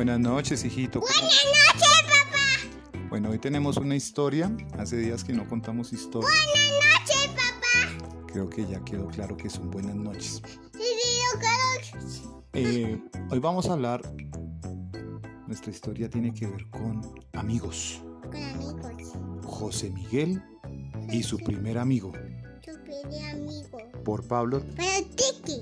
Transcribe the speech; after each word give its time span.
Buenas 0.00 0.18
noches, 0.18 0.64
hijito. 0.64 0.98
¿Cómo- 1.00 1.12
Buenas 1.12 1.44
noches, 1.74 2.02
papá. 2.08 3.06
Bueno, 3.10 3.28
hoy 3.28 3.38
tenemos 3.38 3.76
una 3.76 3.94
historia. 3.94 4.50
Hace 4.78 4.96
días 4.96 5.22
que 5.24 5.34
no 5.34 5.46
contamos 5.46 5.92
historia. 5.92 6.26
Buenas 6.26 7.04
noches, 7.04 7.28
papá. 7.28 8.24
Creo 8.32 8.48
que 8.48 8.66
ya 8.66 8.82
quedó 8.82 9.08
claro 9.08 9.36
que 9.36 9.50
son 9.50 9.70
buenas 9.70 9.94
noches. 9.94 10.40
Sí, 10.72 10.80
sí, 10.80 11.18
yo 11.34 12.42
Eh, 12.54 12.98
hoy 13.30 13.38
vamos 13.40 13.68
a 13.68 13.74
hablar. 13.74 14.00
Nuestra 15.46 15.70
historia 15.70 16.08
tiene 16.08 16.32
que 16.32 16.46
ver 16.46 16.70
con 16.70 17.02
amigos. 17.34 18.00
Con 18.22 18.42
amigos. 18.42 19.12
José 19.44 19.90
Miguel 19.90 20.42
y 21.12 21.22
su 21.22 21.36
primer 21.36 21.76
amigo. 21.76 22.10
Yo 22.66 22.72
pedí 22.84 23.18
amigo. 23.22 23.78
Por 24.02 24.26
Pablo. 24.26 24.62
Pero 24.76 25.06
Tiki. 25.14 25.60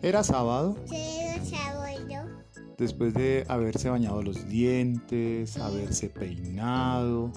Era 0.00 0.22
sábado, 0.22 0.76
Se 0.88 1.38
los 1.38 1.52
abuelo. 1.60 1.81
Después 2.82 3.14
de 3.14 3.44
haberse 3.48 3.88
bañado 3.88 4.22
los 4.22 4.48
dientes, 4.48 5.56
haberse 5.56 6.08
peinado, 6.08 7.32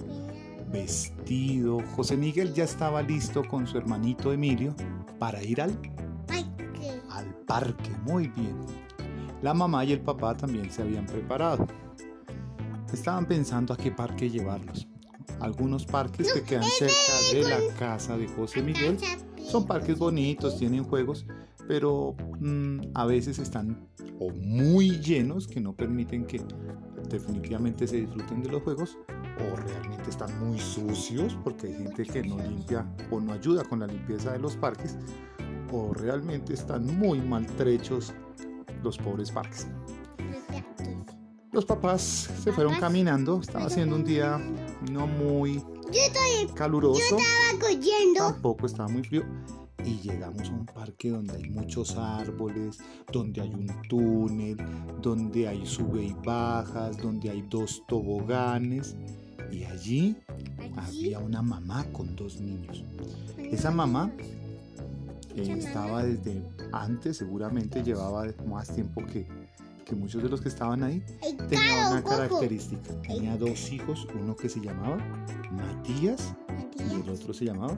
vestido. 0.71 1.79
José 1.95 2.17
Miguel 2.17 2.53
ya 2.53 2.63
estaba 2.63 3.01
listo 3.03 3.43
con 3.43 3.67
su 3.67 3.77
hermanito 3.77 4.33
Emilio 4.33 4.75
para 5.19 5.43
ir 5.43 5.61
al 5.61 5.79
Ay, 6.29 6.45
¿qué? 6.73 6.99
al 7.11 7.33
parque, 7.45 7.91
muy 8.03 8.27
bien. 8.29 8.55
La 9.41 9.53
mamá 9.53 9.85
y 9.85 9.93
el 9.93 10.01
papá 10.01 10.35
también 10.35 10.71
se 10.71 10.81
habían 10.81 11.05
preparado. 11.05 11.67
Estaban 12.91 13.27
pensando 13.27 13.73
a 13.73 13.77
qué 13.77 13.91
parque 13.91 14.29
llevarlos. 14.29 14.87
Algunos 15.39 15.85
parques 15.85 16.33
que 16.33 16.41
quedan 16.41 16.63
cerca 16.63 17.13
de 17.31 17.43
la 17.43 17.75
casa 17.77 18.17
de 18.17 18.27
José 18.27 18.63
Miguel 18.63 18.97
son 19.43 19.67
parques 19.67 19.99
bonitos, 19.99 20.57
tienen 20.57 20.83
juegos, 20.83 21.25
pero 21.67 22.15
mm, 22.39 22.79
a 22.95 23.05
veces 23.05 23.37
están 23.37 23.87
o 24.19 24.29
muy 24.31 24.99
llenos 24.99 25.47
que 25.47 25.59
no 25.59 25.73
permiten 25.73 26.25
que 26.25 26.41
definitivamente 27.09 27.87
se 27.87 27.97
disfruten 27.97 28.41
de 28.43 28.49
los 28.49 28.63
juegos 28.63 28.97
o 29.39 29.55
realmente 29.55 30.09
están 30.09 30.47
muy 30.47 30.59
sucios 30.59 31.37
porque 31.43 31.67
hay 31.67 31.73
gente 31.73 32.05
que 32.05 32.23
no 32.23 32.37
limpia 32.37 32.85
o 33.11 33.19
no 33.19 33.33
ayuda 33.33 33.63
con 33.63 33.79
la 33.79 33.87
limpieza 33.87 34.31
de 34.31 34.39
los 34.39 34.55
parques 34.55 34.97
o 35.71 35.93
realmente 35.93 36.53
están 36.53 36.85
muy 36.97 37.21
maltrechos 37.21 38.13
los 38.83 38.97
pobres 38.97 39.31
parques. 39.31 39.67
Los 41.51 41.65
papás 41.65 42.01
se 42.43 42.51
fueron 42.51 42.75
caminando, 42.75 43.39
estaba 43.41 43.65
haciendo 43.65 43.95
un 43.95 44.03
día 44.03 44.37
no 44.91 45.07
muy 45.07 45.63
caluroso, 46.53 47.17
tampoco 48.17 48.65
estaba 48.65 48.89
muy 48.89 49.03
frío 49.03 49.23
y 49.85 49.99
llegamos 50.01 50.49
a 50.49 50.53
un 50.53 50.65
parque 50.65 51.09
donde 51.09 51.35
hay 51.35 51.49
muchos 51.49 51.95
árboles, 51.95 52.79
donde 53.11 53.41
hay 53.41 53.53
un 53.53 53.67
túnel, 53.87 54.57
donde 55.01 55.47
hay 55.47 55.65
sube 55.65 56.03
y 56.03 56.13
bajas, 56.13 56.97
donde 56.97 57.29
hay 57.29 57.43
dos 57.43 57.83
toboganes. 57.87 58.95
Y 59.51 59.63
allí 59.63 60.17
había 60.75 61.19
una 61.19 61.41
mamá 61.41 61.85
con 61.93 62.15
dos 62.15 62.41
niños. 62.41 62.83
Esa 63.37 63.69
mamá 63.69 64.11
eh, 65.35 65.55
estaba 65.57 66.03
desde 66.03 66.41
antes, 66.71 67.17
seguramente 67.17 67.83
llevaba 67.83 68.25
más 68.47 68.73
tiempo 68.73 69.05
que, 69.05 69.27
que 69.85 69.95
muchos 69.95 70.23
de 70.23 70.29
los 70.29 70.41
que 70.41 70.49
estaban 70.49 70.83
ahí. 70.83 71.03
Tenía 71.47 71.89
una 71.89 72.03
característica, 72.03 73.01
tenía 73.01 73.37
dos 73.37 73.71
hijos, 73.71 74.07
uno 74.19 74.35
que 74.35 74.49
se 74.49 74.59
llamaba 74.59 74.97
Matías. 75.51 76.33
y 76.79 77.01
el 77.01 77.09
otro 77.09 77.33
se 77.33 77.45
llamaba 77.45 77.77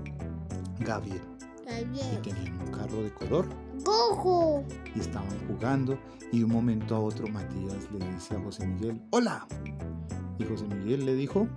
Gabriel. 0.79 1.36
Está 1.67 1.81
Y 1.81 2.21
tenían 2.21 2.61
un 2.61 2.67
carro 2.71 3.03
de 3.03 3.11
color 3.11 3.47
Cojo. 3.83 4.63
y 4.95 4.99
estaban 4.99 5.27
jugando 5.47 5.97
y 6.31 6.39
de 6.39 6.45
un 6.45 6.51
momento 6.51 6.95
a 6.95 6.99
otro 6.99 7.27
Matías 7.27 7.89
le 7.91 8.09
dice 8.13 8.35
a 8.35 8.39
José 8.41 8.65
Miguel, 8.65 9.01
hola. 9.11 9.45
Y 10.39 10.45
José 10.45 10.65
Miguel 10.67 11.05
le 11.05 11.15
dijo 11.15 11.47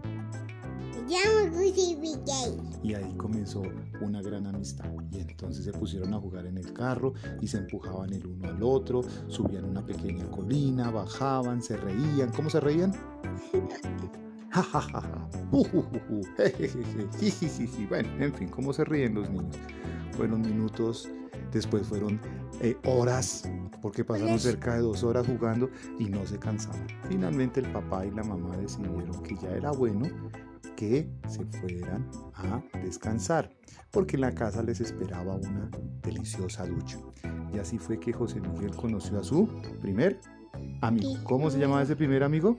Me 0.91 1.03
llamo 1.09 1.57
Gucci 1.57 1.97
Miguel. 1.97 2.61
y 2.83 2.95
ahí 2.95 3.15
comenzó 3.17 3.63
una 4.01 4.21
gran 4.21 4.47
amistad. 4.47 4.91
Y 5.13 5.21
entonces 5.21 5.65
se 5.65 5.73
pusieron 5.73 6.13
a 6.13 6.19
jugar 6.19 6.47
en 6.47 6.59
el 6.59 6.73
carro 6.73 7.15
y 7.41 7.47
se 7.47 7.59
empujaban 7.59 8.13
el 8.13 8.27
uno 8.27 8.49
al 8.49 8.63
otro, 8.63 9.03
subían 9.29 9.65
una 9.65 9.85
pequeña 9.85 10.29
colina, 10.31 10.91
bajaban, 10.91 11.63
se 11.63 11.77
reían. 11.77 12.31
¿Cómo 12.35 12.51
se 12.51 12.59
reían? 12.61 12.93
Bueno, 17.89 18.09
en 18.19 18.35
fin, 18.35 18.49
¿cómo 18.49 18.73
se 18.73 18.85
ríen 18.85 19.15
los 19.15 19.31
niños? 19.31 19.57
Fueron 20.13 20.43
minutos, 20.43 21.09
después 21.53 21.87
fueron 21.87 22.21
eh, 22.61 22.77
horas, 22.85 23.49
porque 23.81 24.05
pasaron 24.05 24.39
cerca 24.39 24.75
de 24.75 24.81
dos 24.81 25.03
horas 25.03 25.27
jugando 25.27 25.71
y 25.99 26.05
no 26.07 26.27
se 26.27 26.39
cansaban. 26.39 26.87
Finalmente 27.09 27.61
el 27.61 27.73
papá 27.73 28.05
y 28.05 28.11
la 28.11 28.23
mamá 28.25 28.57
decidieron 28.57 29.23
que 29.23 29.37
ya 29.37 29.51
era 29.51 29.71
bueno 29.71 30.07
que 30.81 31.07
se 31.29 31.45
fueran 31.45 32.09
a 32.33 32.63
descansar, 32.83 33.53
porque 33.91 34.17
en 34.17 34.23
la 34.23 34.35
casa 34.35 34.63
les 34.63 34.81
esperaba 34.81 35.37
una 35.37 35.71
deliciosa 36.03 36.65
ducha. 36.65 36.97
Y 37.53 37.59
así 37.59 37.77
fue 37.77 38.01
que 38.01 38.15
José 38.15 38.41
Miguel 38.41 38.75
conoció 38.75 39.19
a 39.19 39.23
su 39.23 39.47
primer 39.83 40.19
amigo. 40.81 41.23
¿Cómo 41.25 41.51
se 41.51 41.59
llamaba 41.59 41.83
ese 41.83 41.97
primer 41.97 42.23
amigo? 42.23 42.57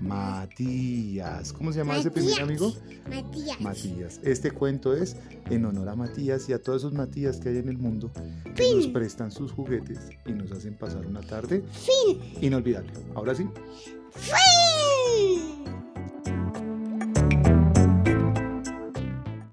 Matías. 0.00 1.52
¿Cómo 1.52 1.72
se 1.72 1.78
llamaba 1.78 2.00
ese 2.00 2.10
primer 2.10 2.42
amigo? 2.42 2.72
Matías. 3.08 3.60
Matías. 3.60 4.20
Este 4.24 4.50
cuento 4.50 4.96
es 4.96 5.16
en 5.48 5.64
honor 5.64 5.88
a 5.88 5.94
Matías 5.94 6.48
y 6.48 6.54
a 6.54 6.60
todos 6.60 6.82
esos 6.82 6.92
Matías 6.92 7.36
que 7.36 7.50
hay 7.50 7.58
en 7.58 7.68
el 7.68 7.78
mundo 7.78 8.10
que 8.56 8.74
nos 8.74 8.88
prestan 8.88 9.30
sus 9.30 9.52
juguetes 9.52 10.00
y 10.26 10.32
nos 10.32 10.50
hacen 10.50 10.74
pasar 10.74 11.06
una 11.06 11.20
tarde 11.20 11.62
Fin. 11.70 12.20
inolvidable. 12.40 12.90
Ahora 13.14 13.36
sí. 13.36 13.46
Fin. 14.16 14.61